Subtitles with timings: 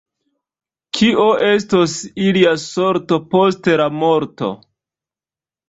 [0.99, 1.93] Kio estos
[2.29, 4.53] ilia sorto post la morto?